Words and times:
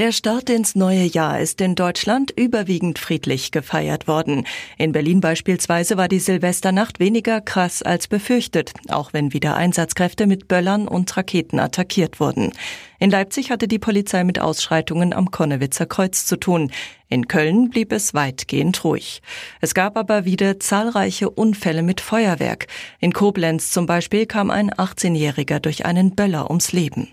Der 0.00 0.12
Start 0.12 0.48
ins 0.48 0.76
neue 0.76 1.02
Jahr 1.02 1.40
ist 1.40 1.60
in 1.60 1.74
Deutschland 1.74 2.30
überwiegend 2.34 2.98
friedlich 2.98 3.50
gefeiert 3.50 4.08
worden. 4.08 4.46
In 4.78 4.92
Berlin 4.92 5.20
beispielsweise 5.20 5.98
war 5.98 6.08
die 6.08 6.20
Silvesternacht 6.20 7.00
weniger 7.00 7.42
krass 7.42 7.82
als 7.82 8.08
befürchtet, 8.08 8.72
auch 8.88 9.12
wenn 9.12 9.34
wieder 9.34 9.56
Einsatzkräfte 9.56 10.26
mit 10.26 10.48
Böllern 10.48 10.88
und 10.88 11.14
Raketen 11.14 11.60
attackiert 11.60 12.18
wurden. 12.18 12.54
In 12.98 13.10
Leipzig 13.10 13.50
hatte 13.50 13.68
die 13.68 13.78
Polizei 13.78 14.24
mit 14.24 14.40
Ausschreitungen 14.40 15.12
am 15.12 15.30
Konnewitzer 15.30 15.84
Kreuz 15.84 16.24
zu 16.24 16.38
tun. 16.38 16.72
In 17.10 17.28
Köln 17.28 17.68
blieb 17.68 17.92
es 17.92 18.14
weitgehend 18.14 18.82
ruhig. 18.82 19.20
Es 19.60 19.74
gab 19.74 19.98
aber 19.98 20.24
wieder 20.24 20.58
zahlreiche 20.60 21.28
Unfälle 21.28 21.82
mit 21.82 22.00
Feuerwerk. 22.00 22.68
In 23.00 23.12
Koblenz 23.12 23.70
zum 23.70 23.84
Beispiel 23.84 24.24
kam 24.24 24.50
ein 24.50 24.70
18-Jähriger 24.70 25.58
durch 25.60 25.84
einen 25.84 26.14
Böller 26.14 26.48
ums 26.48 26.72
Leben. 26.72 27.08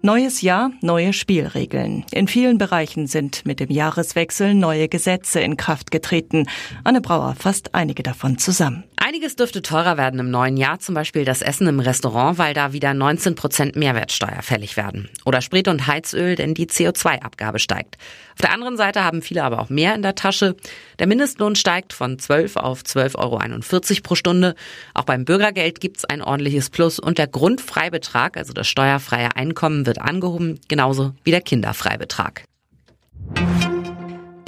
Neues 0.00 0.42
Jahr, 0.42 0.70
neue 0.80 1.12
Spielregeln. 1.12 2.04
In 2.12 2.28
vielen 2.28 2.56
Bereichen 2.56 3.08
sind 3.08 3.44
mit 3.44 3.58
dem 3.58 3.68
Jahreswechsel 3.68 4.54
neue 4.54 4.88
Gesetze 4.88 5.40
in 5.40 5.56
Kraft 5.56 5.90
getreten. 5.90 6.46
Anne 6.84 7.00
Brauer 7.00 7.34
fasst 7.34 7.74
einige 7.74 8.04
davon 8.04 8.38
zusammen. 8.38 8.84
Einiges 8.96 9.36
dürfte 9.36 9.62
teurer 9.62 9.96
werden 9.96 10.20
im 10.20 10.30
neuen 10.30 10.56
Jahr, 10.56 10.78
zum 10.78 10.94
Beispiel 10.94 11.24
das 11.24 11.42
Essen 11.42 11.66
im 11.66 11.80
Restaurant, 11.80 12.38
weil 12.38 12.54
da 12.54 12.72
wieder 12.72 12.94
19 12.94 13.34
Prozent 13.34 13.74
Mehrwertsteuer 13.74 14.42
fällig 14.42 14.76
werden. 14.76 15.08
Oder 15.24 15.40
Sprit 15.40 15.66
und 15.66 15.86
Heizöl, 15.86 16.36
denn 16.36 16.54
die 16.54 16.66
CO2-Abgabe 16.66 17.58
steigt. 17.58 17.96
Auf 18.34 18.42
der 18.42 18.52
anderen 18.52 18.76
Seite 18.76 19.02
haben 19.02 19.20
viele 19.22 19.42
aber 19.42 19.60
auch 19.60 19.68
mehr 19.68 19.96
in 19.96 20.02
der 20.02 20.14
Tasche. 20.14 20.54
Der 21.00 21.08
Mindestlohn 21.08 21.56
steigt 21.56 21.92
von 21.92 22.18
12 22.18 22.56
auf 22.56 22.82
12,41 22.82 23.16
Euro 23.16 24.02
pro 24.02 24.14
Stunde. 24.14 24.54
Auch 24.94 25.04
beim 25.04 25.24
Bürgergeld 25.24 25.80
gibt 25.80 25.96
es 25.96 26.04
ein 26.04 26.22
ordentliches 26.22 26.70
Plus 26.70 27.00
und 27.00 27.18
der 27.18 27.26
Grundfreibetrag, 27.26 28.36
also 28.36 28.52
das 28.52 28.68
steuerfreie 28.68 29.34
Einkommen, 29.34 29.87
wird 29.88 30.00
angehoben, 30.00 30.60
genauso 30.68 31.12
wie 31.24 31.32
der 31.32 31.40
Kinderfreibetrag. 31.40 32.44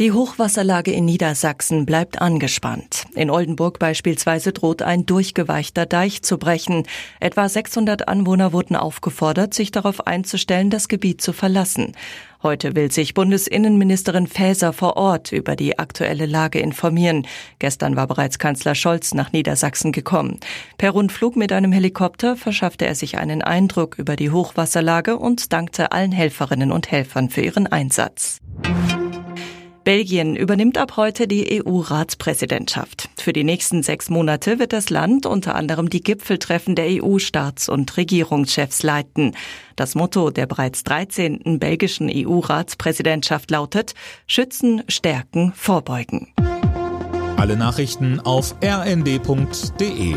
Die 0.00 0.12
Hochwasserlage 0.12 0.92
in 0.92 1.04
Niedersachsen 1.04 1.84
bleibt 1.84 2.22
angespannt. 2.22 3.04
In 3.14 3.28
Oldenburg 3.28 3.78
beispielsweise 3.78 4.50
droht 4.50 4.80
ein 4.80 5.04
durchgeweichter 5.04 5.84
Deich 5.84 6.22
zu 6.22 6.38
brechen. 6.38 6.86
Etwa 7.20 7.46
600 7.46 8.08
Anwohner 8.08 8.54
wurden 8.54 8.76
aufgefordert, 8.76 9.52
sich 9.52 9.72
darauf 9.72 10.06
einzustellen, 10.06 10.70
das 10.70 10.88
Gebiet 10.88 11.20
zu 11.20 11.34
verlassen. 11.34 11.92
Heute 12.42 12.74
will 12.74 12.90
sich 12.90 13.12
Bundesinnenministerin 13.12 14.26
Faeser 14.26 14.72
vor 14.72 14.96
Ort 14.96 15.32
über 15.32 15.54
die 15.54 15.78
aktuelle 15.78 16.24
Lage 16.24 16.60
informieren. 16.60 17.26
Gestern 17.58 17.94
war 17.94 18.06
bereits 18.06 18.38
Kanzler 18.38 18.74
Scholz 18.74 19.12
nach 19.12 19.32
Niedersachsen 19.32 19.92
gekommen. 19.92 20.40
Per 20.78 20.92
Rundflug 20.92 21.36
mit 21.36 21.52
einem 21.52 21.72
Helikopter 21.72 22.38
verschaffte 22.38 22.86
er 22.86 22.94
sich 22.94 23.18
einen 23.18 23.42
Eindruck 23.42 23.98
über 23.98 24.16
die 24.16 24.30
Hochwasserlage 24.30 25.18
und 25.18 25.52
dankte 25.52 25.92
allen 25.92 26.12
Helferinnen 26.12 26.72
und 26.72 26.90
Helfern 26.90 27.28
für 27.28 27.42
ihren 27.42 27.66
Einsatz. 27.66 28.40
Belgien 29.90 30.36
übernimmt 30.36 30.78
ab 30.78 30.96
heute 30.96 31.26
die 31.26 31.60
EU-Ratspräsidentschaft. 31.60 33.08
Für 33.16 33.32
die 33.32 33.42
nächsten 33.42 33.82
sechs 33.82 34.08
Monate 34.08 34.60
wird 34.60 34.72
das 34.72 34.88
Land 34.88 35.26
unter 35.26 35.56
anderem 35.56 35.90
die 35.90 36.00
Gipfeltreffen 36.00 36.76
der 36.76 37.02
EU-Staats- 37.02 37.68
und 37.68 37.96
Regierungschefs 37.96 38.84
leiten. 38.84 39.34
Das 39.74 39.96
Motto 39.96 40.30
der 40.30 40.46
bereits 40.46 40.84
13. 40.84 41.58
belgischen 41.58 42.08
EU-Ratspräsidentschaft 42.08 43.50
lautet 43.50 43.94
Schützen, 44.28 44.84
Stärken, 44.86 45.52
Vorbeugen. 45.56 46.28
Alle 47.36 47.56
Nachrichten 47.56 48.20
auf 48.20 48.54
rnd.de 48.62 50.14